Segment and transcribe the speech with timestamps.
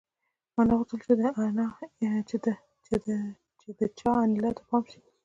[0.53, 2.17] ما نه غوښتل
[3.59, 4.99] چې د چا انیلا ته پام شي